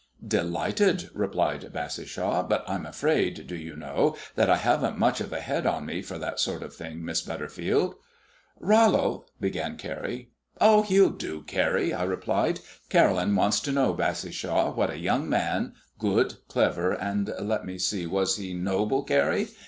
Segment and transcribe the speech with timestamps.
[0.27, 5.39] "Delighted," replied Bassishaw; "but I'm afraid, do you know, that I haven't much of a
[5.41, 7.93] head on me for that sort of thing, Miss Butterfield."
[8.59, 10.31] "Rollo" began Carrie.
[10.59, 12.61] "Oh, he'll do, Carrie," I replied.
[12.89, 18.07] "Caroline wants to know, Bassishaw, what a young man, good, clever, and let me see
[18.07, 19.49] was he noble, Carrie?